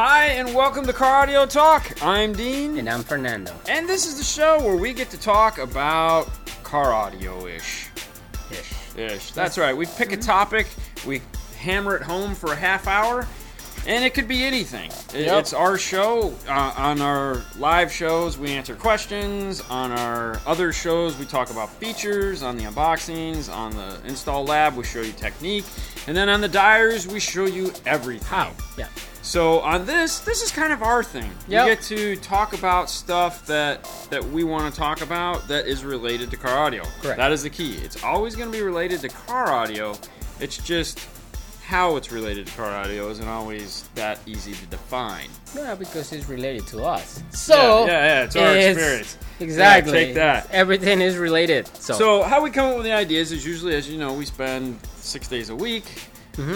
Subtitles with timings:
[0.00, 2.00] Hi, and welcome to Car Audio Talk.
[2.00, 3.52] I'm Dean, And I'm Fernando.
[3.68, 6.30] and this is the show where we get to talk about
[6.62, 7.88] car audio ish.
[8.48, 8.96] Ish.
[8.96, 9.32] Ish.
[9.32, 9.76] That's right.
[9.76, 10.68] We pick a topic,
[11.04, 11.20] we
[11.58, 13.26] hammer it home for a half hour,
[13.88, 14.90] and it could be anything.
[15.14, 15.38] It- Yep.
[15.40, 16.32] It's our show.
[16.48, 19.62] Uh, on our live shows, we answer questions.
[19.68, 22.42] On our other shows, we talk about features.
[22.42, 25.64] On the unboxings, on the install lab, we show you technique.
[26.06, 28.28] And then on the Dyers, we show you everything.
[28.28, 28.52] How?
[28.76, 28.86] Yeah.
[29.22, 31.30] So on this, this is kind of our thing.
[31.48, 31.64] Yep.
[31.66, 35.84] We get to talk about stuff that that we want to talk about that is
[35.84, 36.82] related to car audio.
[37.02, 37.18] Correct.
[37.18, 37.74] That is the key.
[37.78, 39.96] It's always going to be related to car audio.
[40.40, 41.00] It's just
[41.68, 45.28] how it's related to car audio isn't always that easy to define.
[45.54, 47.22] Well, because it's related to us.
[47.30, 49.18] So yeah, yeah, it's our experience.
[49.38, 49.92] Exactly.
[49.92, 50.50] Yeah, take that.
[50.50, 51.66] Everything is related.
[51.76, 54.24] So, So how we come up with the ideas is usually, as you know, we
[54.24, 55.84] spend six days a week,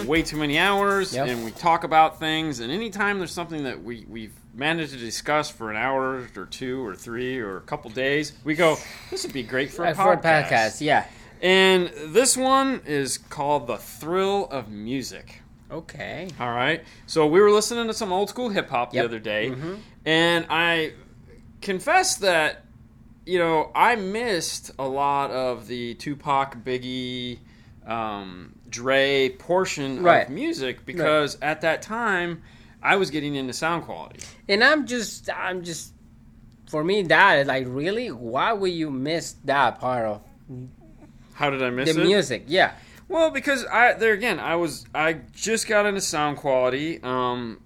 [0.06, 1.16] way too many hours, Mm-hmm.
[1.26, 1.28] Yep.
[1.28, 2.60] and we talk about things.
[2.60, 6.86] And anytime there's something that we we've managed to discuss for an hour or two
[6.86, 8.78] or three or a couple days, we go,
[9.10, 10.48] this would be great for a Uh, for a podcast.
[10.48, 11.04] podcast, yeah.
[11.42, 15.42] And this one is called the thrill of music.
[15.70, 16.28] Okay.
[16.38, 16.84] All right.
[17.06, 19.52] So we were listening to some old school hip hop the other day,
[20.04, 20.92] and I
[21.60, 22.64] confess that
[23.26, 27.38] you know I missed a lot of the Tupac, Biggie,
[27.86, 30.26] um, Dre portion Right.
[30.26, 32.42] of music because at that time
[32.82, 34.20] I was getting into sound quality.
[34.48, 35.92] And I'm just, I'm just,
[36.68, 38.10] for me, that is like, really?
[38.10, 40.20] Why would you miss that part of
[41.34, 42.04] How did I miss the it?
[42.04, 42.44] music?
[42.46, 42.72] Yeah.
[43.08, 47.02] Well, because I there again, I was I just got into sound quality.
[47.02, 47.60] Um,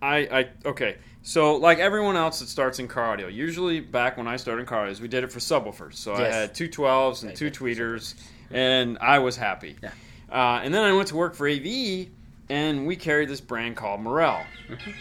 [0.00, 0.96] I I okay.
[1.22, 4.66] So like everyone else that starts in car audio, usually back when I started in
[4.66, 5.94] car audio, we did it for subwoofers.
[5.94, 8.14] So I had two 12s and Right, two tweeters,
[8.50, 9.76] and I was happy.
[9.82, 9.90] Yeah.
[10.32, 12.06] Uh, and then I went to work for AV,
[12.48, 14.40] and we carried this brand called Morel,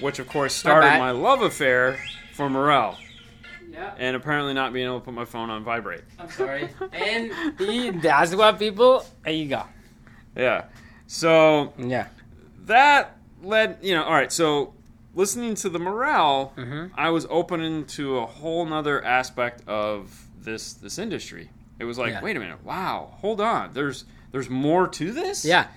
[0.02, 1.00] which of course started bad.
[1.00, 2.00] my love affair
[2.34, 2.98] for Morel,
[3.72, 3.94] Yeah.
[3.98, 6.02] and apparently not being able to put my phone on vibrate.
[6.19, 6.69] I'm sorry.
[6.91, 9.63] and he, that's what people, there you go.
[10.35, 10.66] Yeah.
[11.07, 12.07] So Yeah.
[12.66, 14.74] that led you know all right so
[15.16, 16.91] listening to the Morel Mhm.
[16.96, 21.50] i was opening to a whole nother aspect of this this industry
[21.80, 22.22] it was like Yeah.
[22.22, 24.03] wait a minute wow hold on there's
[24.34, 25.68] there's more to this Yeah.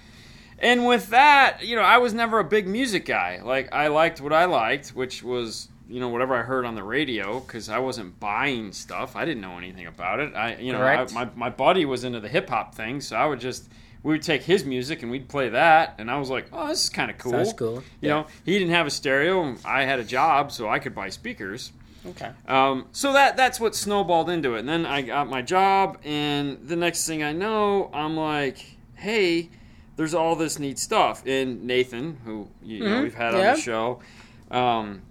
[0.58, 4.20] and with that you know i was never a big music guy like i liked
[4.20, 7.78] what i liked which was you know whatever i heard on the radio because i
[7.78, 11.50] wasn't buying stuff i didn't know anything about it i you know I, my, my
[11.50, 13.68] buddy was into the hip-hop thing so i would just
[14.02, 16.84] we would take his music and we'd play that and i was like oh this
[16.84, 17.76] is kind of cool Sounds cool.
[18.00, 18.14] you Yeah.
[18.22, 21.72] know he didn't have a stereo i had a job so i could buy speakers
[22.04, 22.30] Okay.
[22.48, 24.58] um, so that that's what snowballed into it.
[24.58, 28.58] And then I got my job, and the next thing I know, I'm like,
[28.96, 29.50] hey,
[29.94, 31.24] there's all this neat stuff.
[31.24, 34.00] And Nathan, who you know Mhm, we've had on the show,
[34.50, 35.02] um,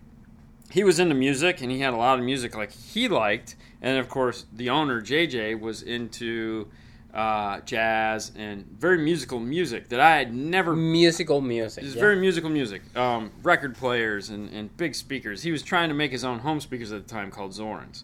[0.72, 3.56] he was into music, and he had a lot of music like he liked.
[3.82, 6.68] And of course, the owner JJ was into
[7.14, 11.84] uh, jazz and very musical music that I had never Musical music.
[11.84, 12.02] it was yeah.
[12.02, 12.81] very musical music.
[12.96, 15.44] Um, record players and, and big speakers.
[15.44, 18.04] He was trying to make his own home speakers at the time called Zorans,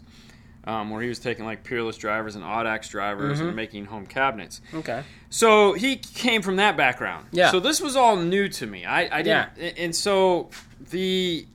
[0.65, 3.47] um, where he was taking like Peerless drivers and Audax drivers Mm-hmm.
[3.47, 4.59] and making home cabinets.
[4.73, 5.03] Okay.
[5.29, 7.27] So he came from that background.
[7.31, 7.51] Yeah.
[7.51, 8.83] So this was all new to me.
[8.83, 10.49] I, I didn't, and so
[10.89, 11.45] the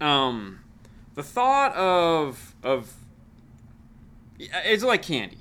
[0.00, 0.60] um
[1.14, 2.92] the thought of of
[4.38, 5.38] it's like candy.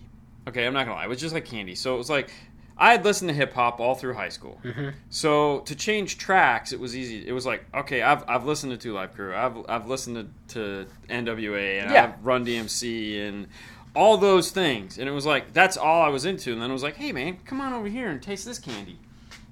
[0.47, 1.05] Okay, I'm not gonna lie.
[1.05, 1.75] It was just like candy.
[1.75, 2.31] So it was like
[2.77, 4.59] I had listened to hip hop all through high school.
[4.63, 4.89] Mm-hmm.
[5.09, 7.27] So to change tracks, it was easy.
[7.27, 9.35] It was like, okay, I've, I've listened to Two Live Crew.
[9.35, 12.03] I've, I've listened to, to NWA and Yeah.
[12.05, 13.47] I've Run DMC and
[13.93, 14.97] all those things.
[14.97, 16.53] And it was like, that's all I was into.
[16.53, 18.97] And then it was like, hey, man, come on over here and taste this candy.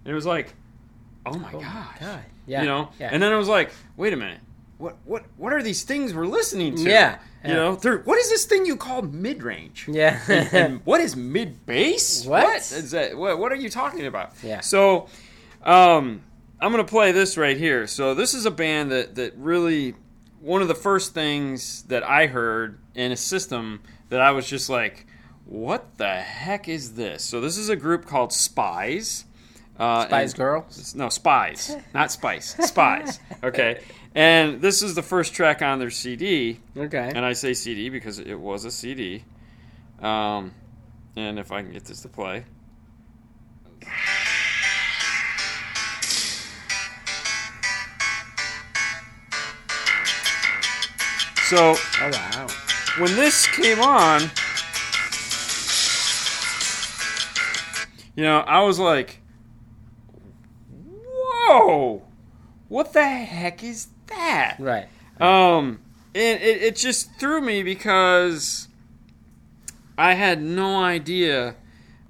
[0.05, 0.53] And it was like,
[1.25, 1.63] oh my Oh my.
[1.99, 2.23] God.
[2.45, 2.61] Yeah.
[2.61, 2.89] You know?
[2.97, 3.09] Yeah.
[3.11, 4.39] And then I was like, wait a minute.
[4.77, 6.83] What, what what are these things we're listening to?
[6.83, 7.53] Yeah, You yeah.
[7.55, 9.87] know, They're, what is this thing you call mid range?
[9.87, 10.19] yeah.
[10.27, 12.25] and what is mid bass?
[12.25, 12.57] What?
[12.59, 13.17] is that?
[13.17, 14.33] What, what are you talking about?
[14.43, 14.59] Yeah.
[14.59, 15.07] So,
[15.63, 16.21] um,
[16.61, 17.87] I'm gonna play this right here.
[17.87, 19.95] So this is a band that that really
[20.41, 24.69] one of the first things that I heard in a system that I was just
[24.69, 25.07] like,
[25.45, 27.23] what the heck is this?
[27.23, 29.25] So this is a group called Spies.
[29.79, 30.95] Uh, Spice and- Girls.
[30.95, 32.55] no, Spies, not Spice.
[32.67, 33.19] Spies.
[33.43, 33.81] Okay.
[34.15, 36.59] And this is the first track on their CD.
[36.75, 37.11] Okay.
[37.13, 39.23] And I say CD because it was a CD.
[40.01, 40.53] Um,
[41.15, 42.45] and if I can get this to play.
[51.49, 52.47] So Oh wow.
[52.97, 54.21] when this came on,
[58.17, 59.21] you know, I was like,
[61.47, 62.03] "Whoa,
[62.67, 64.57] what the heck is that?
[64.59, 64.87] Right.
[65.19, 65.79] Um,
[66.13, 68.67] and it, it just threw me because
[69.97, 71.55] I had no idea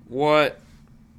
[0.07, 0.59] what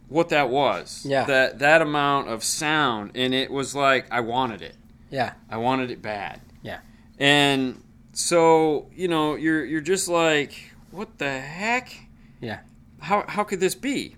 [0.09, 1.05] what that was.
[1.05, 1.25] Yeah.
[1.25, 4.77] That that amount of sound, and it was like I wanted it.
[5.11, 5.33] Yeah.
[5.51, 6.41] I wanted it bad.
[6.63, 6.81] Yeah.
[7.19, 7.83] And
[8.13, 11.95] so you know, you're you're just like, what the heck?
[12.41, 12.61] Yeah.
[13.01, 14.17] How how could this be?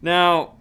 [0.00, 0.54] Now,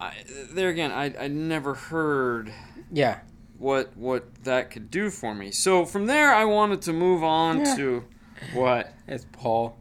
[0.00, 0.14] I,
[0.52, 2.52] there again, I I never heard
[2.92, 3.20] Yeah.
[3.58, 5.50] what what that could do for me.
[5.50, 7.76] So from there, I wanted to move on Yeah.
[7.76, 8.04] to
[8.52, 8.92] what?
[9.06, 9.76] It's Paul.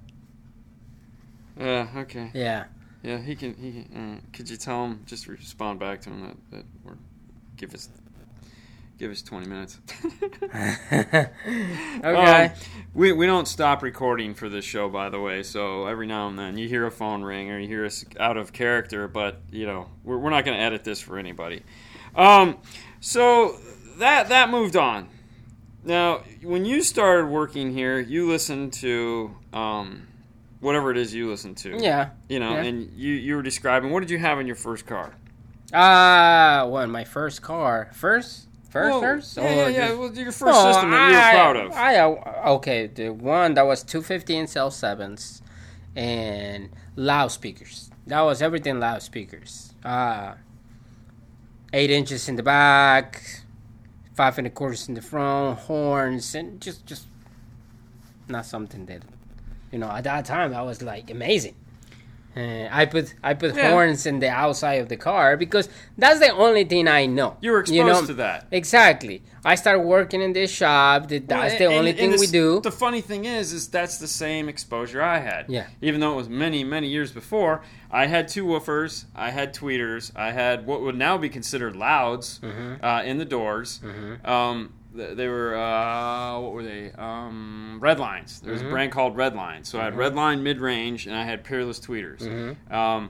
[1.59, 2.65] Uh, okay, Yeah.
[3.03, 3.55] yeah, he can.
[3.55, 6.97] He can, uh, could you tell him just respond back to him that that we're
[7.55, 7.89] give us
[8.97, 9.79] give us twenty minutes.
[10.53, 11.29] okay.
[12.03, 12.51] Um,
[12.93, 15.43] we we don't stop recording for this show, by the way.
[15.43, 18.37] So every now and then you hear a phone ring or you hear us out
[18.37, 21.63] of character, but you know we're we're not going to edit this for anybody.
[22.15, 22.57] Um,
[22.99, 23.57] so
[23.97, 25.09] that that moved on.
[25.83, 30.07] Now, when you started working here, you listened to um,
[30.59, 31.77] whatever it is you listened to.
[31.81, 32.09] yeah.
[32.27, 32.63] You know, Yeah.
[32.63, 35.13] and you you were describing what did you have in your first car?
[35.71, 37.89] Uh, well, my first car?
[37.93, 38.47] First?
[38.77, 39.37] First, Well, first?
[39.37, 39.87] Yeah, Or yeah, yeah.
[39.87, 41.71] just- Well, your first Oh, system that you were I- proud of.
[41.73, 45.41] I, uh, okay, the one that was 250 in cell sevens
[45.95, 47.89] and loudspeakers.
[48.05, 49.73] That was everything loudspeakers.
[49.83, 50.33] Uh,
[51.73, 53.21] eight inches in the back,
[54.15, 57.07] five and a quarter in the front, horns, and just, just
[58.27, 59.01] not something that,
[59.71, 61.55] you know, at that time that was like amazing.
[62.37, 63.71] Uh, I put I put Yeah.
[63.71, 65.67] horns in the outside of the car because
[65.97, 67.37] that's the only thing I know.
[67.41, 68.05] you were exposed you know?
[68.05, 68.45] to that.
[68.51, 69.23] Exactly.
[69.43, 71.07] I started working in this shop.
[71.07, 72.59] that- Well, That's and- the only and- thing and we do.
[72.61, 75.45] The funny thing is, is that's the same exposure I had.
[75.47, 75.67] Yeah.
[75.81, 80.11] Even though it was many, many years before, I had two woofers, I had tweeters,
[80.15, 82.85] I had what would now be considered louds Mm-hmm.
[82.85, 83.79] uh, in the doors.
[84.25, 86.91] Um, th- they were uh, what were they?
[86.91, 88.39] Um, red lines.
[88.41, 88.69] There was Mm-hmm.
[88.69, 89.63] a brand called Red Line.
[89.63, 92.19] So I had Red Line mid range, and I had Peerless tweeters.
[92.19, 92.73] Mm-hmm.
[92.73, 93.03] Um,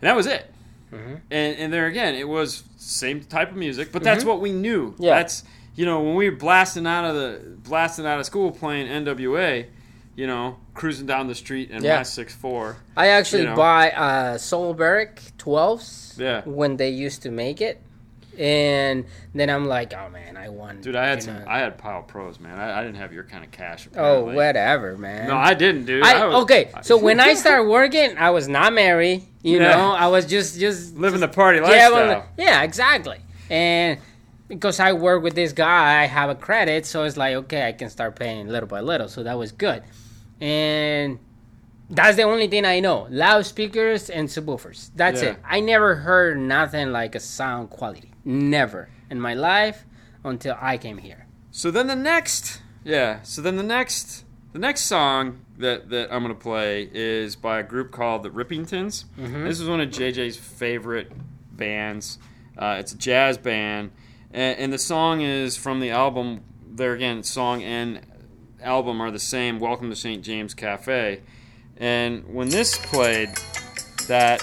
[0.00, 0.50] that was it.
[0.92, 4.92] And, and there again, it was same type of music, but that's what we knew.
[4.92, 5.02] Mm-hmm.
[5.02, 5.14] Yeah.
[5.16, 5.42] That's
[5.74, 9.66] you know when we were blasting out of the blasting out of school playing NWA,
[10.14, 11.96] you know, cruising down the street in Yeah.
[11.96, 12.76] my six four.
[12.96, 13.56] I actually you know.
[13.56, 16.42] buy uh, Solberg 12s Yeah.
[16.44, 17.82] when they used to make it.
[18.38, 19.04] And
[19.34, 20.80] then I'm like, oh man, I won.
[20.80, 21.34] Dude, I had some.
[21.34, 21.44] know.
[21.46, 22.58] I had Pyle Pros, man.
[22.58, 23.88] I, I didn't have your kind of cash.
[23.96, 25.28] oh, whatever, man.
[25.28, 26.02] No, I didn't, dude.
[26.04, 29.22] I, was- okay, so when I started working, I was not married.
[29.42, 29.76] You Yeah.
[29.76, 31.92] know, I was just just living the party yeah, lifestyle.
[31.92, 33.18] well, yeah, exactly.
[33.50, 33.98] And
[34.48, 37.72] because I work with this guy, I have a credit, so it's like okay, I
[37.72, 39.08] can start paying little by little.
[39.08, 39.82] So that was good.
[40.40, 41.18] And
[41.90, 44.90] that's the only thing I know: loudspeakers and subwoofers.
[44.96, 45.30] That's Yeah.
[45.32, 45.36] it.
[45.44, 48.10] I never heard nothing like a sound quality.
[48.24, 49.84] Never in my life
[50.24, 51.26] until I came here.
[51.50, 53.22] So then the next, yeah.
[53.22, 57.62] So then the next, the next song that that I'm gonna play is by a
[57.62, 59.04] group called the Rippingtons.
[59.18, 59.44] Mm-hmm.
[59.44, 61.12] This is one of JJ's favorite
[61.52, 62.18] bands.
[62.56, 63.90] Uh, it's a jazz band,
[64.32, 66.40] and, and the song is from the album.
[66.66, 68.00] There again, song and
[68.62, 69.60] album are the same.
[69.60, 70.24] Welcome to St.
[70.24, 71.20] James Cafe.
[71.76, 73.30] And when this played,
[74.08, 74.42] that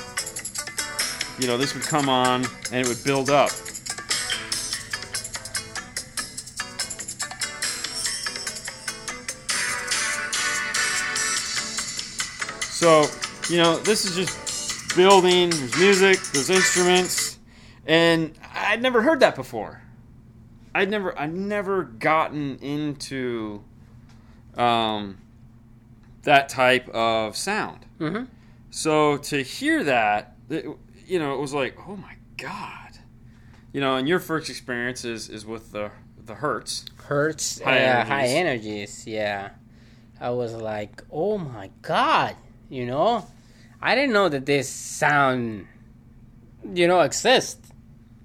[1.40, 3.50] you know this would come on and it would build up.
[12.82, 13.06] So,
[13.48, 17.38] you know, this is just building, there's music, there's instruments,
[17.86, 19.84] and I'd never heard that before.
[20.74, 23.64] I'd never I'd never gotten into
[24.58, 25.20] um
[26.24, 27.86] that type of sound.
[28.00, 28.24] Mm-hmm.
[28.72, 30.66] So to hear that, it,
[31.06, 32.98] you know, it was like, oh my god.
[33.74, 36.86] You know, and your first experience is, is with the the Hertz.
[36.96, 38.10] Hertz, High uh, energies.
[38.10, 39.06] high energies.
[39.06, 39.50] Yeah,
[40.20, 42.36] I was like, oh my god,
[42.72, 43.26] you know,
[43.82, 45.68] I didn't know that this sound,
[46.74, 47.68] you know, exists.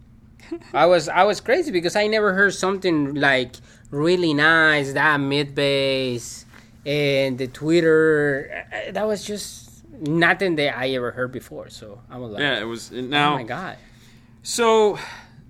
[0.73, 3.57] I was I was crazy because I never heard something like
[3.91, 6.47] really nice that mid bass
[6.85, 8.65] and the tweeter.
[8.73, 11.69] uh, That was just nothing that I ever heard before.
[11.71, 13.76] So I was like, Yeah, it was oh now my god,
[14.43, 14.99] So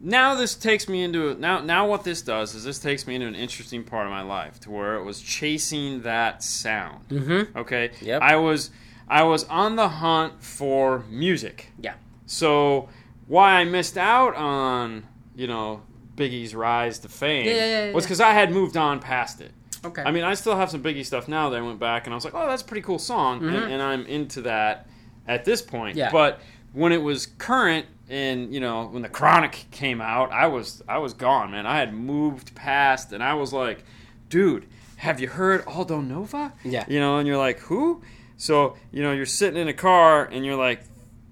[0.00, 3.26] now this takes me into now now what this does is this takes me into
[3.26, 7.07] an interesting part of my life to where it was chasing that sound.
[7.09, 7.59] mm-hmm.
[7.59, 7.91] Okay.
[8.00, 8.23] Yep.
[8.23, 8.71] I was
[9.09, 11.73] I was on the hunt for music.
[11.81, 11.95] Yeah.
[12.27, 12.89] So
[13.27, 15.83] why I missed out on you know
[16.17, 19.53] Biggie's rise to fame Yeah, yeah, yeah, was because I had moved on past it.
[19.85, 22.15] okay, I mean, I still have some Biggie stuff now that I went back and
[22.15, 23.71] I was like, oh, that's a pretty cool song, and, mm-hmm.
[23.71, 24.89] and I'm into that
[25.29, 25.97] at this point.
[25.97, 26.11] Yeah.
[26.11, 26.41] But
[26.73, 30.99] when it was current and you know when the Chronic came out, I was I
[30.99, 31.67] was gone, man.
[31.67, 33.85] I had moved past, and I was like,
[34.29, 36.53] dude, have you heard Aldo Nova?
[36.65, 36.85] Yeah.
[36.89, 38.03] You know, and you're like, who?
[38.37, 40.83] So you know, you're sitting in a car, and you're like,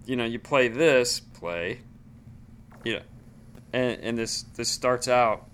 [0.06, 1.80] you know, you play this, play,
[2.84, 3.00] yeah,
[3.72, 5.46] and and this this starts out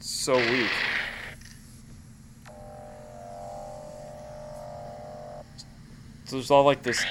[0.00, 0.70] so weak.
[6.26, 7.04] So there's all like this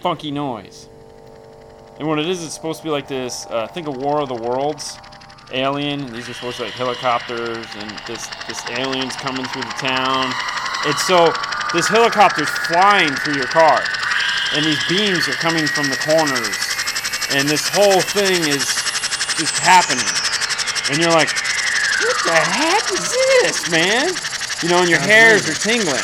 [0.00, 0.88] funky noise.
[1.98, 3.46] And what it is, it's supposed to be like this.
[3.46, 4.98] Uh, think of War of the Worlds,
[5.52, 6.12] Alien.
[6.12, 10.32] These are supposed to be like helicopters, and this this alien's coming through the town.
[10.84, 11.32] It's so
[11.72, 13.82] this helicopter's flying through your car,
[14.54, 16.58] and these beams are coming from the corners,
[17.30, 18.66] and this whole thing is
[19.38, 20.04] just happening,
[20.90, 21.30] and you're like,
[22.02, 23.10] what the heck is
[23.42, 24.10] this, man?
[24.62, 26.02] You know, and your hairs are tingling.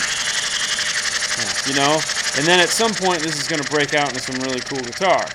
[1.66, 2.00] You know,
[2.37, 4.80] and then at some point, this is going to break out into some really cool
[4.80, 5.26] guitar,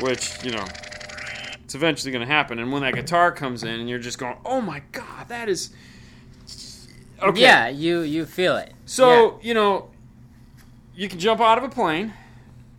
[0.00, 0.66] which you know,
[1.64, 2.58] it's eventually going to happen.
[2.58, 5.70] And when that guitar comes in, and you're just going, "Oh my god, that is."
[7.22, 7.40] Okay.
[7.40, 8.72] Yeah, you you feel it.
[8.86, 9.90] So you know,
[10.94, 12.12] you can jump out of a plane.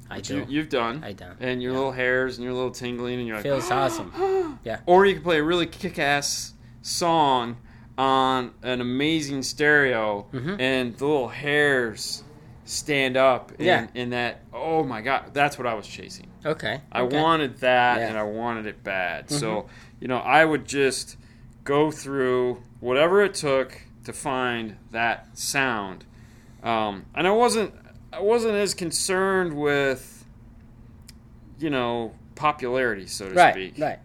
[0.10, 0.38] I do.
[0.38, 1.03] You, you've done.
[1.03, 1.38] I done.
[1.39, 4.60] And your little hairs and your little tingling, and you're like, Feels awesome.
[4.63, 4.79] Yeah.
[4.88, 7.58] Or you can play a really kick-ass song
[7.98, 10.60] on an amazing stereo, Mhm.
[10.60, 12.24] and the little hairs
[12.65, 13.51] stand up.
[13.60, 13.88] In, Yeah.
[13.93, 16.27] In that, oh my god, that's what I was chasing.
[16.46, 16.81] Okay.
[16.91, 17.22] I okay.
[17.22, 18.08] wanted that, Yeah.
[18.08, 19.29] and I wanted it bad.
[19.29, 19.65] So Mhm.
[20.00, 21.17] you know, I would just
[21.65, 23.79] go through whatever it took
[24.10, 26.04] to find that sound.
[26.63, 27.74] Um, and I wasn't,
[28.12, 30.25] I wasn't as concerned with,
[31.60, 33.74] you know, popularity, so to right, speak.
[33.78, 34.00] Right.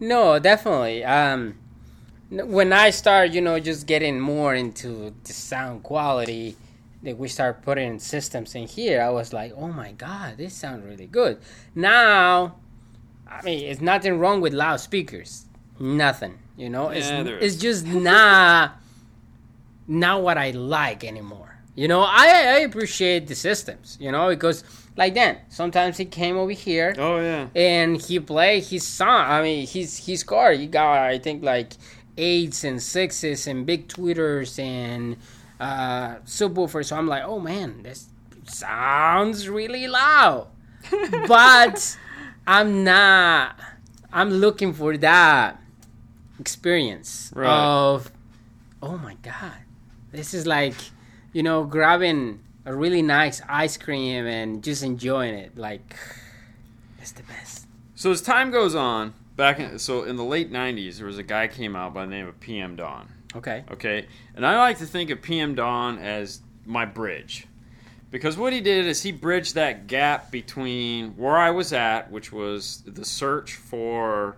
[0.00, 1.04] No, definitely.
[1.04, 1.58] Um,
[2.30, 6.56] when I start, you know, just getting more into the sound quality
[7.02, 10.84] that we start putting systems in here, I was like, oh my god, this sounds
[10.84, 11.38] really good.
[11.74, 12.56] Now,
[13.26, 15.46] I mean, it's nothing wrong with loudspeakers.
[15.78, 16.38] Nothing.
[16.56, 18.78] You know, it's Yeah, there it's just not
[19.88, 21.56] not what I like anymore.
[21.74, 23.96] You know, I I appreciate the systems.
[24.00, 24.62] You know, because
[24.96, 27.48] like then sometimes he came over here Oh yeah.
[27.54, 29.24] and he played his song.
[29.30, 30.52] I mean, his his car.
[30.52, 31.72] He got I think like
[32.16, 35.16] eights and sixes and big tweeters and
[35.60, 36.86] uh, subwoofers.
[36.86, 38.08] So I'm like, oh man, this
[38.46, 40.48] sounds really loud.
[41.28, 41.96] but
[42.46, 43.56] I'm not.
[44.12, 45.60] I'm looking for that
[46.40, 47.48] experience Right.
[47.48, 48.10] of,
[48.82, 49.52] oh my god,
[50.12, 50.74] this is like,
[51.32, 55.56] you know, grabbing a really nice ice cream and just enjoying it.
[55.56, 55.96] Like,
[57.00, 57.66] it's the best.
[57.94, 61.22] So as time goes on, back in, so in the late '90s, there was a
[61.22, 63.08] guy came out by the name of PM Dawn.
[63.36, 63.64] Okay.
[63.70, 67.46] Okay, and I like to think of PM Dawn as my bridge.
[68.10, 72.32] Because what he did is he bridged that gap between where I was at, which
[72.32, 74.36] was the search for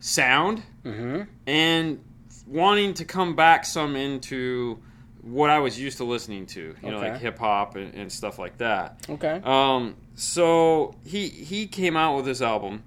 [0.00, 1.22] sound, Mm-hmm.
[1.46, 2.04] and
[2.46, 4.78] wanting to come back some into
[5.22, 8.38] what I was used to listening to, you know, like hip hop and, and stuff
[8.38, 9.04] like that.
[9.08, 9.40] Okay.
[9.44, 12.82] Um, so he he came out with this album,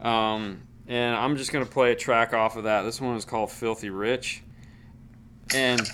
[0.00, 2.82] um, and I'm just gonna play a track off of that.
[2.82, 4.42] This one is called "Filthy Rich,"
[5.54, 5.86] and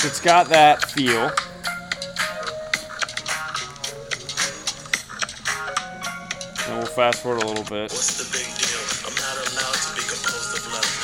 [0.00, 1.30] so it's got that feel.
[6.68, 7.90] And we'll fast forward a little bit.
[7.90, 8.78] What's the big deal?
[9.06, 10.99] I'm not allowed to be composed of love.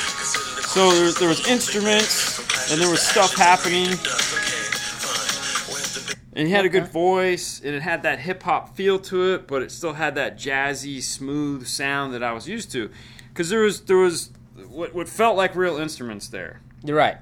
[0.67, 3.85] So there, there was instruments, and there was stuff happening.
[3.85, 4.33] dust.
[4.33, 5.73] Okay, fine.
[5.73, 8.75] Where's the big And he had a good voice, and it had that hip hop
[8.75, 12.69] feel to it, but it still had that jazzy, smooth sound that I was used
[12.73, 12.91] to.
[13.29, 14.31] Because there was there was
[14.67, 16.59] what, what felt like real instruments there.
[16.83, 17.17] You're right.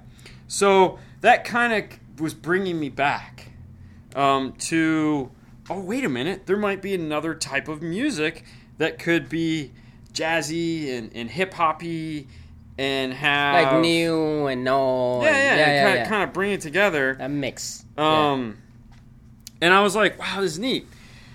[0.48, 3.52] So that kind of was bringing me back
[4.16, 5.30] um, to
[5.70, 8.44] oh wait a minute, there might be another type of music
[8.80, 9.72] that could be
[10.12, 12.28] jazzy and, and hip hoppy
[12.78, 15.24] and have Like new and old.
[15.24, 16.02] yeah and- yeah, yeah, kind, yeah.
[16.04, 17.18] Of, kind of bring it together.
[17.20, 17.86] A mix.
[17.98, 18.32] Yeah.
[18.32, 18.58] Um,
[19.62, 20.88] and I was like, wow, this is neat.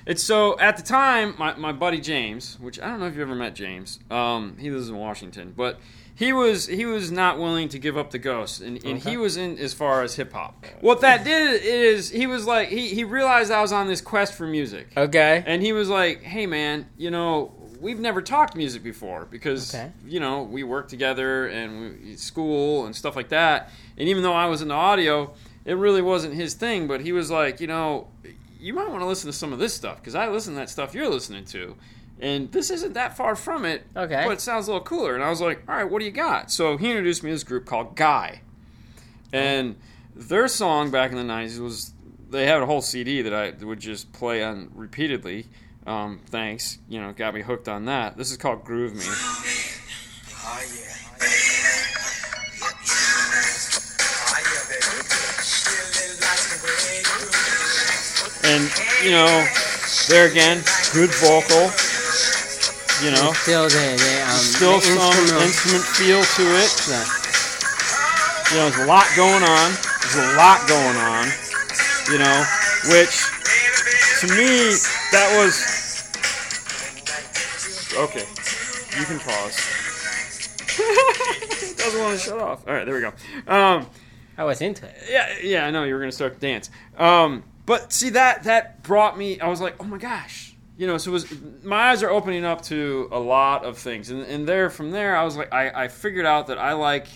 [0.06, 3.22] It's so at the time, my, my buddy James, which I don't know if you
[3.22, 5.78] ever met James, um, he lives in Washington, but
[6.14, 9.10] he was he was not willing to give up the ghost, and, and Okay.
[9.10, 10.66] he was in as far as hip hop.
[10.80, 14.34] What that did is he was like he he realized I was on this quest
[14.34, 15.42] for music, Okay.
[15.46, 17.52] and he was like, hey man, you know.
[17.80, 19.90] We've never talked music before because Okay.
[20.06, 23.70] you know we work together and we, school and stuff like that.
[23.96, 25.32] And even though I was into audio,
[25.64, 26.86] it really wasn't his thing.
[26.86, 28.08] But he was like, you know,
[28.58, 30.68] you might want to listen to some of this stuff because I listen to that
[30.70, 31.76] stuff you're listening to,
[32.20, 33.86] and this isn't that far from it.
[33.96, 34.24] Okay.
[34.26, 35.14] but it sounds a little cooler.
[35.14, 36.50] And I was like, all right, what do you got?
[36.50, 38.42] So he introduced me to this group called Guy,
[39.32, 39.76] and
[40.14, 41.92] their song back in the '90s was
[42.28, 45.46] they had a whole CD that I would just play on repeatedly.
[45.90, 48.16] Um, thanks, you know, got me hooked on that.
[48.16, 49.02] This is called Groove Me.
[49.02, 49.10] Oh
[50.70, 50.94] yeah.
[54.46, 55.02] Yeah, baby.
[55.66, 57.26] Feeling like the way you do.
[58.54, 58.70] And
[59.02, 59.26] you know,
[60.06, 60.62] there again,
[60.94, 61.74] good vocal.
[63.02, 65.42] You know, Still the, the um, still the some instrumental.
[65.42, 66.70] instrument feel to it.
[66.86, 67.02] Yeah.
[68.52, 69.74] You know, there's a lot going on.
[70.06, 71.26] There's a lot going on.
[72.12, 72.38] You know,
[72.94, 73.26] which
[74.22, 74.70] to me
[75.10, 75.79] that was
[78.04, 78.24] okay.
[78.98, 79.76] You can pause.
[81.76, 82.66] Doesn't want to shut off.
[82.66, 83.12] All right, there we go.
[83.52, 83.86] Um,
[84.38, 84.96] I was into it.
[85.10, 86.70] yeah, yeah, I know you were gonna start to dance.
[86.96, 89.38] Um, but see that that brought me.
[89.40, 90.96] I was like, oh my gosh, you know.
[90.98, 91.26] So it was
[91.62, 95.16] my eyes are opening up to a lot of things, and and there from there,
[95.16, 97.06] I was like, I I figured out that I like.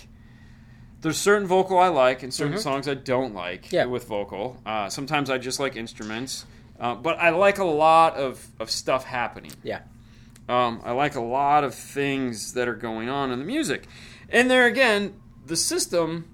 [1.01, 3.85] There's certain vocal I like, and certain songs I don't like Yeah.
[3.85, 4.57] with vocal.
[4.65, 6.47] Uh, sometimes I just like instruments,
[6.79, 9.51] uh, but I like a lot of of stuff happening.
[9.63, 9.81] Yeah.
[10.47, 13.85] Um, I like a lot of things that are going on in the music.
[14.29, 15.13] And there again,
[15.45, 16.29] the system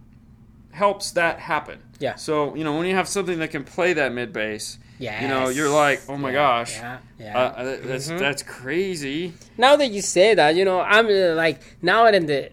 [0.72, 1.80] helps that happen.
[2.00, 2.15] Yeah.
[2.15, 5.22] So, you know, when you have something that can play that mid bass, Yes.
[5.22, 6.75] you know, you're like, oh my Yeah, gosh.
[6.77, 6.98] Yeah.
[7.20, 7.38] Yeah.
[7.39, 8.20] Uh, that- that's Mhm.
[8.20, 9.34] that's crazy.
[9.58, 12.51] now that you say that, you know, I'm uh, like now in the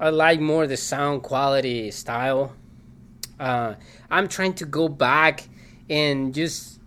[0.00, 2.54] I like more the sound quality style.
[3.40, 3.74] Uh,
[4.10, 5.48] I'm trying to go back
[5.90, 6.77] and just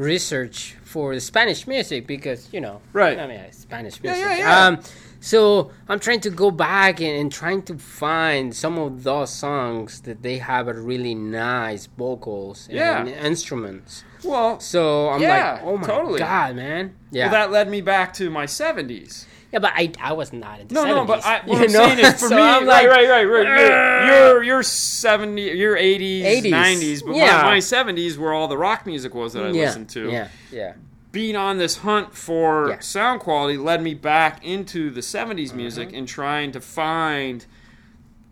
[0.00, 3.18] research for the Spanish music because you know, Right.
[3.18, 4.22] I mean, Spanish music.
[4.24, 4.66] yeah, yeah.
[4.66, 4.80] Um,
[5.20, 10.00] so I'm trying to go back and, and trying to find some of those songs
[10.02, 13.00] that they have a really nice vocals Yeah.
[13.00, 14.02] and instruments.
[14.24, 16.18] Well, So I'm Yeah, like, oh my totally.
[16.18, 16.94] god, man!
[17.10, 19.26] Yeah, well, that led me back to my 70s.
[19.52, 20.88] Yeah, but I I was not in the No, 70s.
[20.88, 21.86] no, but I, what you I'm know?
[21.86, 23.46] saying is for So me, I'm right, like, right, right, right.
[23.46, 27.42] You're, "Argh." you're, you're 70, you're 80s, 80s, 90s, but yeah.
[27.42, 30.10] my, my 70s where all the rock music was that I yeah, listened to.
[30.10, 30.74] Yeah, yeah,
[31.12, 32.78] being on this hunt for Yeah.
[32.80, 35.56] sound quality led me back into the 70s Mm-hmm.
[35.56, 37.44] music and trying to find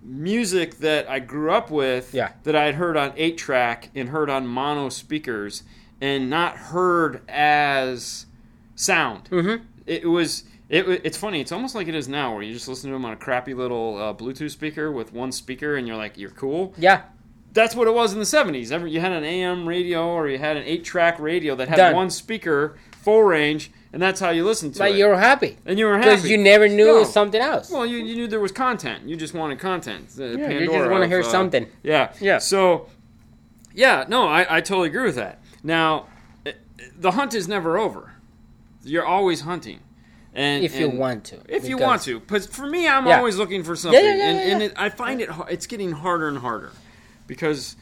[0.02, 2.31] music that I grew up with Yeah.
[2.44, 5.64] that I had heard on 8 track and heard on mono speakers
[6.00, 8.26] and not heard as
[8.76, 9.28] sound.
[9.31, 9.62] Mhm.
[9.87, 11.40] It was it, it's funny.
[11.40, 13.54] It's almost like it is now, where you just listen to them on a crappy
[13.54, 17.02] little uh, Bluetooth speaker with one speaker, and you're like, "You're cool." yeah.
[17.54, 18.70] that's what it was in the 70s.
[18.70, 21.76] Every, you had an AM radio or you had an 8 track radio that had
[21.76, 21.94] Done.
[21.94, 24.92] one speaker, full range, and that's how you listened to But it.
[24.92, 26.11] But you were happy and you were happy.
[26.11, 27.04] because you never knew No.
[27.04, 27.70] something else.
[27.70, 29.09] Well, you, you knew there was content.
[29.09, 30.11] You just wanted content.
[30.11, 31.66] The Yeah, you just want to hear uh, something.
[31.83, 32.12] Yeah.
[32.20, 32.38] Yeah.
[32.38, 32.88] So,
[33.74, 35.40] yeah, no, I, I totally agree with that.
[35.64, 36.07] Now,
[36.96, 38.12] the hunt is never over.
[38.85, 39.81] You're always hunting.
[40.38, 43.16] And, if you want to, if you want to, because for me, I'm Yeah.
[43.18, 46.29] always looking for something, yeah, yeah, and, and it, I find it it's getting harder
[46.29, 46.70] and harder
[47.27, 47.74] because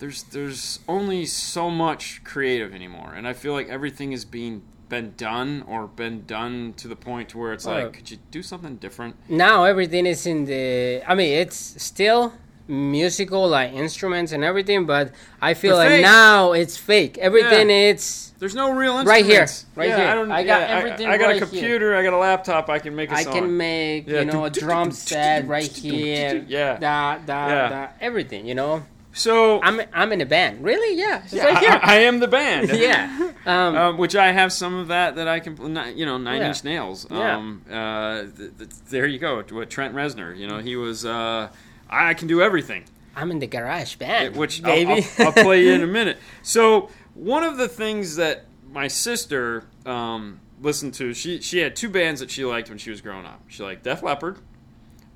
[0.00, 5.14] there's there's only so much creative anymore, and I feel like everything is being been
[5.16, 8.76] done or been done to the point to where it's like, could you do something
[8.76, 9.16] different?
[9.30, 11.02] now everything is in the.
[11.08, 12.34] I mean, it's still
[12.68, 16.02] musical, like instruments and everything, but I feel They're like fake.
[16.02, 17.18] now it's fake.
[17.18, 17.90] Everything Yeah.
[17.90, 18.32] it's.
[18.38, 19.08] There's no real instruments.
[19.08, 19.46] Right here,
[19.76, 20.06] right Yeah, here.
[20.08, 21.46] I, don't, I got yeah, everything I, got right a here.
[21.46, 21.94] computer.
[21.96, 22.68] I got a laptop.
[22.68, 23.32] I can make a I song.
[23.32, 24.20] I can make Yeah.
[24.20, 26.44] you know a drum set right here.
[26.48, 26.76] Yeah.
[26.78, 27.68] Da, da, Yeah.
[27.68, 28.46] da, everything.
[28.46, 30.62] You know, so I'm I'm in a band.
[30.64, 30.98] Really?
[30.98, 31.80] Yeah, it's yeah, right here.
[31.82, 32.68] I, I am the band.
[32.74, 33.30] yeah.
[33.46, 36.40] Um, um, which I have some of that that I can, ni- you know, Nine
[36.40, 36.48] Yeah.
[36.48, 37.06] Inch Nails.
[37.10, 37.36] Yeah.
[37.36, 39.42] Um, uh, th- th- there you go.
[39.52, 41.04] What Trent Reznor, you know, he was.
[41.06, 41.48] Uh,
[41.88, 42.84] I can do everything,
[43.16, 45.06] I'm in the garage band, which I'll, baby.
[45.18, 46.18] I'll, I'll play you in a minute.
[46.42, 51.88] So one of the things that my sister um, listened to, she she had two
[51.88, 53.40] bands that she liked when she was growing up.
[53.48, 54.38] She liked Def Leppard,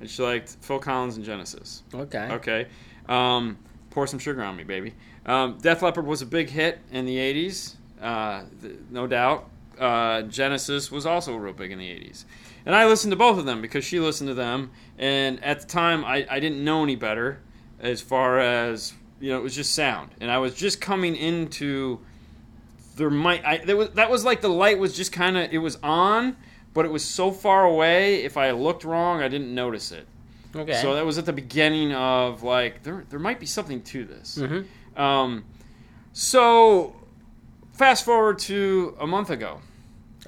[0.01, 1.83] and she liked Phil Collins and Genesis.
[1.95, 2.29] okay.
[2.33, 2.67] Okay.
[3.09, 3.59] Um,
[3.91, 4.95] pour some sugar on me, baby.
[5.27, 9.49] Um, Def Leppard was a big hit in the 80s, uh, th- no doubt.
[9.79, 12.25] Uh, Genesis was also real big in the 80s.
[12.67, 14.71] And I listened to both of them because she listened to them.
[14.99, 17.41] And at the time, I, I didn't know any better
[17.81, 20.11] as far as, you know, it was just sound.
[20.21, 22.01] And I was just coming into.
[22.97, 25.59] There might I there was that was like the light was just kind of it
[25.59, 26.37] was on,
[26.75, 28.25] but it was so far away.
[28.25, 30.05] If I looked wrong, I didn't notice it.
[30.57, 30.75] Okay.
[30.83, 34.39] So that was at the beginning of like there there might be something to this.
[34.39, 34.67] Mhm.
[35.01, 35.45] Um,
[36.13, 36.97] so
[37.73, 39.61] fast forward to a month ago,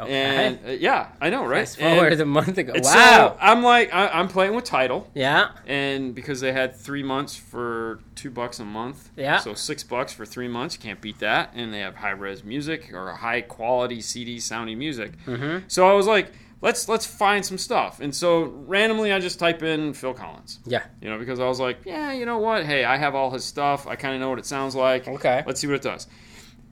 [0.05, 0.13] okay.
[0.47, 1.61] and uh, yeah, I know, right?
[1.67, 2.73] Fast forward And- a month ago.
[2.77, 2.81] Wow.
[2.83, 5.51] So I'm like I, I'm playing with Tidal, yeah.
[5.67, 9.39] and because they had three months for two bucks a month, Yeah.
[9.39, 11.53] So six bucks for three months, you can't beat that.
[11.55, 15.13] And they have high res music or high quality CD sounding music.
[15.27, 15.65] Mm-hmm.
[15.69, 16.33] So I was like
[16.63, 18.01] let's let's find some stuff.
[18.01, 20.59] And so randomly, I just type in Phil Collins.
[20.67, 20.83] Yeah.
[21.01, 22.65] You know, because I was like, yeah, you know what?
[22.65, 23.87] Hey, I have all his stuff.
[23.87, 25.09] I kind of know what it sounds like.
[25.09, 25.43] Okay.
[25.47, 26.07] Let's see what it does.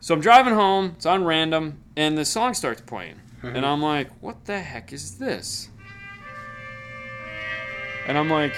[0.00, 0.92] So I'm driving home.
[0.96, 3.52] It's on random, and the song starts playing, uh-huh.
[3.54, 5.70] and I'm like, what the heck is this?
[8.06, 8.54] And I'm like,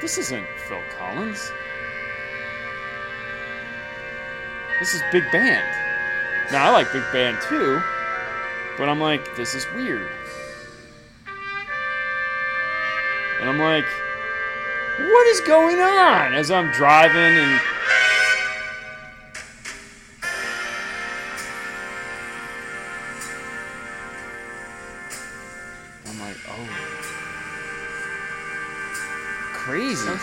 [0.00, 1.52] this isn't Phil Collins.
[4.80, 5.64] This is big band.
[6.50, 7.80] Now I like big band too,
[8.76, 10.10] but I'm like, this is weird.
[13.40, 13.86] And I'm like,
[14.98, 16.34] what is going on?
[16.34, 17.60] As I'm driving and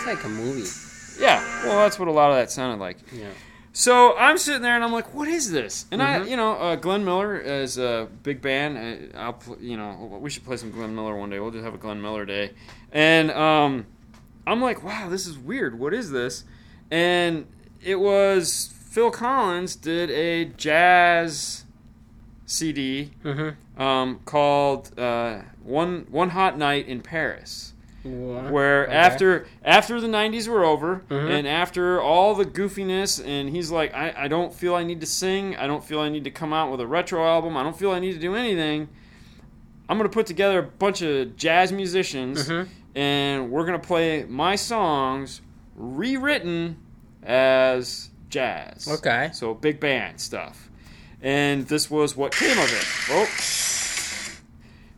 [0.06, 0.68] like a movie.
[1.22, 2.96] Yeah, well, that's what a lot of that sounded like.
[3.12, 3.28] Yeah.
[3.72, 6.28] So I'm sitting there and I'm like, "What is this?" And I, Mhm.
[6.30, 9.12] you know, uh, Glenn Miller is a big band.
[9.14, 11.38] Uh, I'll, you know, we should play some Glenn Miller one day.
[11.38, 12.50] We'll just have a Glenn Miller day.
[12.90, 13.86] And um,
[14.46, 15.78] I'm like, "Wow, this is weird.
[15.78, 16.44] What is this?"
[16.90, 17.46] And
[17.82, 21.64] it was Phil Collins did a jazz
[22.46, 23.80] CD Mm-hmm.
[23.80, 28.92] um, called uh, "One One Hot Night in Paris." Where Okay.
[28.94, 31.30] after after the 90s were over Mhm.
[31.38, 35.06] and after all the goofiness and he's like I, I don't feel i need to
[35.06, 37.76] sing i don't feel i need to come out with a retro album i don't
[37.78, 38.88] feel i need to do anything
[39.88, 42.68] i'm going to put together a bunch of jazz musicians Mhm.
[42.94, 45.42] and we're going to play my songs
[45.76, 46.78] rewritten
[47.22, 49.28] as jazz Okay.
[49.34, 50.70] so big band stuff
[51.20, 53.26] and this was what came of it oh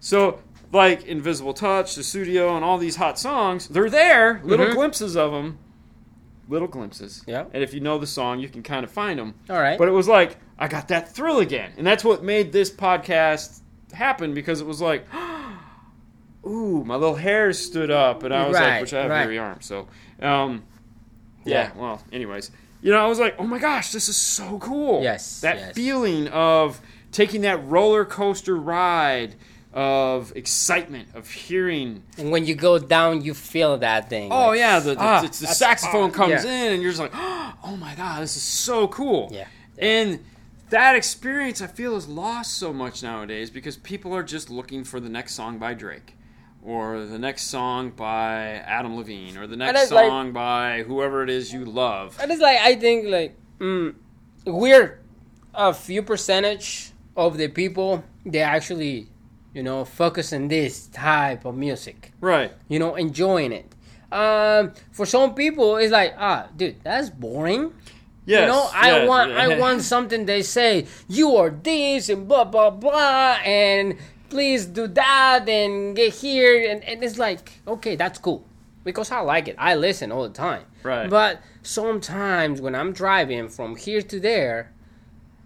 [0.05, 0.41] so,
[0.73, 4.75] like Invisible Touch, Sussudio, and all these hot songs, they're there, little Mhm.
[4.75, 5.59] glimpses of them.
[6.49, 7.23] Little glimpses.
[7.27, 7.45] Yeah.
[7.53, 9.35] And if you know the song, you can kind of find them.
[9.49, 9.79] All right.
[9.79, 11.73] But it was like, I got that thrill again.
[11.77, 13.61] And that's what made this podcast
[13.93, 15.07] happen because it was like,
[16.47, 18.23] ooh, my little hairs stood up.
[18.23, 19.21] And I was Right, like, which I have right.
[19.23, 19.67] hairy arms.
[19.67, 19.89] So,
[20.21, 20.65] um,
[21.45, 21.81] yeah, Yeah.
[21.81, 22.51] well, anyways.
[22.83, 25.03] You know, I was like, oh my gosh, this is so cool.
[25.03, 25.75] Yes, That yes.
[25.75, 26.81] feeling of
[27.13, 29.37] taking that roller coaster ride
[29.73, 32.03] of excitement, of hearing.
[32.19, 34.31] and when you go down, you feel that thing.
[34.31, 36.67] Oh, like, yeah, the, the, ah, it's the saxophone ah, comes yeah.
[36.67, 39.31] in, and you're just like, oh my God, this is so cool.
[39.33, 39.47] Yeah.
[39.79, 40.25] And
[40.71, 45.01] that experience, I feel, is lost so much nowadays because people are just looking for
[45.01, 46.17] the next song by Drake,
[46.63, 51.23] or the next song by Adam Levine, or the next it's like- song by whoever
[51.23, 52.19] it is you love.
[52.21, 53.95] And it's like I think like mm,
[54.45, 55.01] we're
[55.55, 59.09] a few percentage of the people they actually,
[59.55, 62.13] you know, focusing this type of music.
[62.21, 62.53] Right.
[62.69, 63.75] You know, enjoying it.
[64.13, 67.73] Um, for some people, it's like, ah, dude, that's boring.
[68.25, 68.43] Yes.
[68.43, 69.09] you know, I yes.
[69.09, 70.27] want, I want something.
[70.27, 73.97] They say you are this and blah blah blah, and
[74.29, 78.45] please do that and get here, and, and it's like, okay, that's cool
[78.85, 79.57] because I like it.
[79.59, 80.65] I listen all the time.
[80.83, 81.09] Right.
[81.09, 84.73] But sometimes when I'm driving from here to there,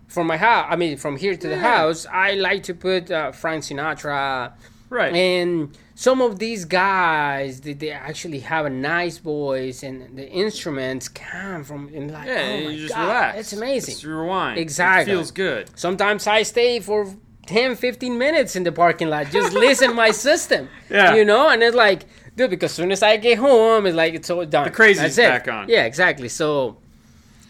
[0.08, 1.76] from my house, I mean from here to the Yeah.
[1.76, 4.52] house, I like to put uh, Frank Sinatra
[4.88, 5.12] Right.
[5.12, 11.08] and some of these guys they, they actually have a nice voice and the instruments
[11.08, 13.38] come from and like yeah, oh you just God, relax.
[13.38, 14.58] it's amazing Just rewind.
[14.58, 15.12] Exactly.
[15.12, 15.70] It feels good.
[15.74, 17.12] sometimes i stay for
[17.46, 21.14] 10 15 minutes in the parking lot just listen my system Yeah.
[21.16, 22.04] you know and it's like
[22.36, 25.16] dude because as soon as i get home it's like it's all done The crazy's
[25.16, 25.28] That's it.
[25.28, 25.68] back on.
[25.68, 26.76] yeah exactly so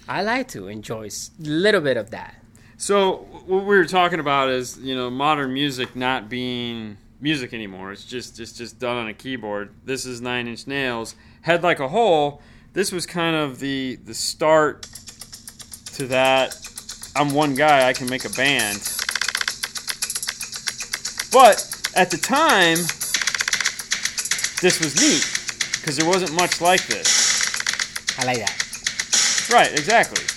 [0.09, 2.35] i like to enjoy a little bit of that
[2.78, 7.92] So what we were talking about is you know modern music not being music anymore.
[7.92, 9.70] It's just it's just done on a keyboard.
[9.84, 11.14] This is Nine Inch Nails.
[11.42, 12.42] Head like a hole.
[12.74, 14.82] This was kind of the the start
[15.94, 16.54] to that.
[17.16, 17.88] I'm one guy.
[17.88, 18.78] I can make a band.
[21.32, 22.76] But at the time,
[24.60, 25.24] this was neat
[25.80, 28.18] because there wasn't much like this.
[28.18, 30.36] i like that Right, exactly.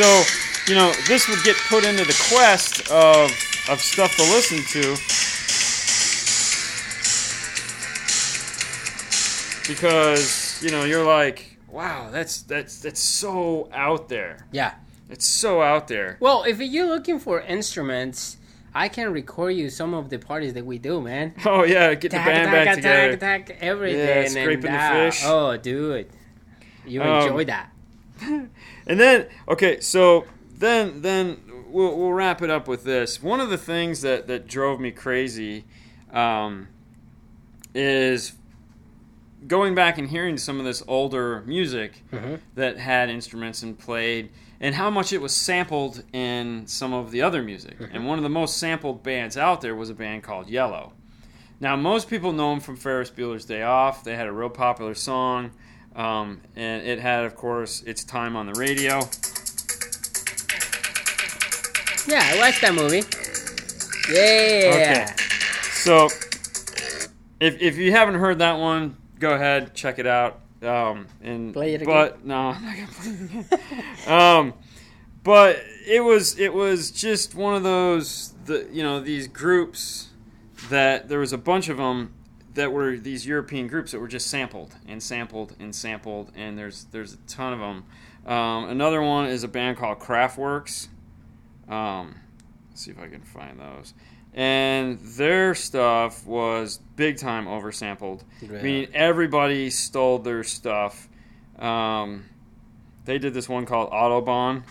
[0.00, 0.22] So,
[0.72, 3.30] you know, this would get put into the quest of
[3.68, 4.96] of stuff to listen to.
[9.68, 14.46] Because, you know, you're like, wow, that's that's that's so out there.
[14.52, 14.74] yeah
[15.10, 16.16] It's so out there.
[16.20, 18.38] Well, if you're looking for instruments,
[18.74, 21.34] I can record you some of the parties that we do, man.
[21.46, 23.16] Oh yeah, get the band tack, back together.
[23.16, 23.98] tack, tack, everything.
[24.06, 24.78] Yeah, and scraping the
[25.10, 25.22] fish.
[25.24, 26.08] Oh, dude,
[26.86, 27.70] you Um, enjoy that.
[28.86, 33.22] And then, okay, so then then we'll, we'll wrap it up with this.
[33.22, 35.64] One of the things that that drove me crazy
[36.12, 36.68] um,
[37.74, 38.32] is
[39.46, 42.40] going back and hearing some of this older music Mhm.
[42.56, 44.30] that had instruments and played,
[44.60, 47.76] and how much it was sampled in some of the other music.
[47.92, 50.92] And one of the most sampled bands out there was a band called Yello.
[51.58, 54.02] Now, most people know them from Ferris Bueller's Day Off.
[54.04, 55.52] They had a real popular song,
[55.94, 59.00] um, and it had, of course, its time on the radio.
[62.06, 63.02] Yeah, I watched that movie.
[64.12, 64.70] Yeah.
[64.74, 65.06] Okay.
[65.72, 66.06] So,
[67.40, 70.40] if, if you haven't heard that one, go ahead, check it out.
[70.62, 73.84] Um, and Play it But no, I'm not gonna play it again.
[74.12, 74.54] um,
[75.22, 80.10] but it was it was just one of those the you know these groups
[80.68, 82.12] that there was a bunch of them
[82.54, 86.84] that were these European groups that were just sampled and sampled and sampled, and there's
[86.84, 87.84] there's a ton of them.
[88.26, 90.88] Um, another one is a band called Kraftwerks.
[91.68, 92.16] Um,
[92.68, 93.94] let's see if I can find those.
[94.32, 98.22] And their stuff was big time oversampled.
[98.60, 101.08] I mean, everybody stole their stuff.
[101.58, 102.26] Um,
[103.06, 104.62] they did this one called Autobahn.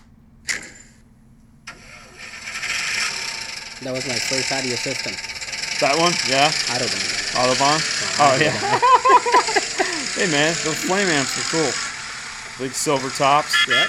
[3.82, 5.14] That was my first audio system.
[5.80, 7.20] That one, yeah, Autobahn.
[7.40, 7.80] Autobahn.
[8.20, 8.52] Oh yeah.
[10.14, 11.72] hey man, those flame amps are cool.
[12.60, 13.56] Big silver tops.
[13.66, 13.88] Yep.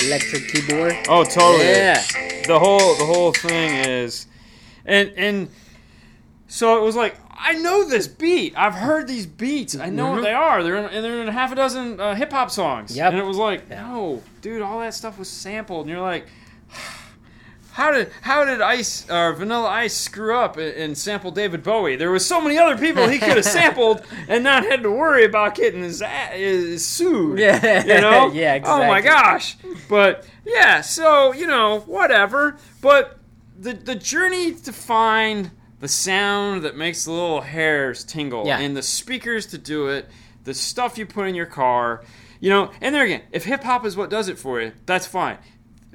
[0.00, 0.96] Electric keyboard.
[1.10, 1.66] Oh, totally.
[1.66, 2.02] Yeah.
[2.46, 4.26] The whole the whole thing is,
[4.86, 5.50] and and
[6.48, 8.54] so it was like I know this beat.
[8.58, 9.76] I've heard these beats.
[9.76, 10.24] I know what Mhm.
[10.24, 10.62] they are.
[10.64, 12.96] They're in, and they're in a half a dozen uh, hip hop songs.
[12.96, 13.12] Yep.
[13.12, 13.82] And it was like, Yeah.
[13.82, 15.82] no, dude, all that stuff was sampled.
[15.86, 16.26] And you're like,
[17.72, 21.94] how did how did Ice uh, Vanilla Ice screw up and, and sample David Bowie?
[21.94, 25.24] There was so many other people he could have sampled and not had to worry
[25.24, 27.38] about getting his, a- his sued.
[27.38, 27.84] Yeah.
[27.86, 28.30] you know.
[28.34, 29.10] Yeah, Oh my exactly.
[29.10, 29.56] gosh.
[29.88, 32.56] But yeah, so you know, whatever.
[32.80, 33.18] But
[33.56, 38.58] the the journey to find the sound that makes the little hairs tingle Yeah.
[38.58, 40.08] and the speakers to do it,
[40.44, 42.02] the stuff you put in your car,
[42.40, 45.06] you know, and there again, if hip hop is what does it for you, that's
[45.06, 45.38] fine.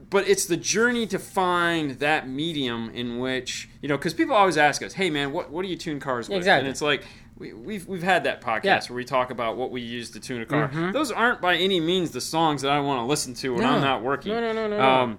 [0.10, 4.58] But it's the journey to find that medium in which, you know, because people always
[4.58, 6.38] ask us, hey man, what, what do you tune cars with?
[6.38, 6.68] Exactly.
[6.68, 7.04] And it's like,
[7.36, 8.78] we, we've, we've had that podcast Yeah.
[8.78, 8.94] Mm-hmm.
[8.94, 10.70] where we talk about what we use to tune a car.
[10.94, 13.72] Those aren't by any means the songs that I want to listen to when No.
[13.72, 14.34] I'm not working.
[14.34, 15.18] No, no, no, no, no.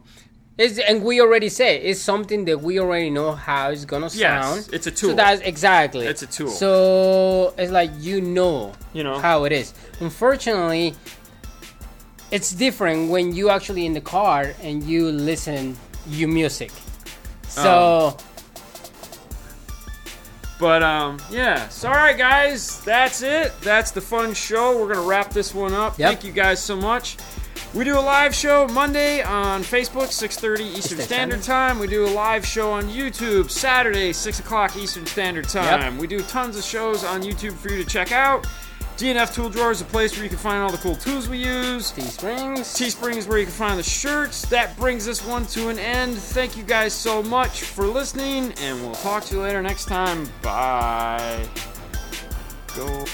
[0.56, 4.06] Um, It's, and we already say it's something that we already know how it's gonna
[4.12, 4.68] Yes, sound.
[4.72, 5.10] it's a tool.
[5.10, 6.06] So that's exactly.
[6.06, 6.48] It's a tool.
[6.50, 9.18] So it's like you know, You know.
[9.18, 9.74] how it is.
[10.00, 10.94] Unfortunately,
[12.30, 15.76] it's different when you actually in the car and you listen
[16.08, 16.70] you music.
[17.48, 18.16] So
[20.60, 21.68] But um, yeah.
[21.68, 23.52] So all right, guys, that's it.
[23.62, 24.78] That's the fun show.
[24.78, 25.98] We're gonna wrap this one up.
[25.98, 26.08] Yep.
[26.10, 27.16] Thank you guys so much.
[27.74, 31.42] We do a live show Monday on Facebook, 6:30 Eastern Standard.
[31.42, 31.80] Time.
[31.80, 35.98] We do a live show on YouTube Saturday, 6 o'clock Eastern Standard Time.
[35.98, 38.46] We do tons of shows on YouTube for you to check out.
[38.96, 41.38] DNF Tool Drawer is a place where you can find all the cool tools we
[41.38, 41.90] use.
[41.90, 42.60] Teesprings.
[42.60, 44.42] Teespring is where you can find the shirts.
[44.42, 46.16] That brings this one to an end.
[46.16, 50.28] Thank you guys so much for listening, and we'll talk to you later next time.
[50.42, 51.48] Bye.
[52.76, 53.04] Go.